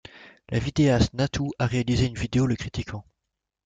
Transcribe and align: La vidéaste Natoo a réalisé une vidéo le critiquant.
La 0.49 0.57
vidéaste 0.57 1.13
Natoo 1.13 1.51
a 1.59 1.67
réalisé 1.67 2.07
une 2.07 2.15
vidéo 2.17 2.47
le 2.47 2.55
critiquant. 2.55 3.05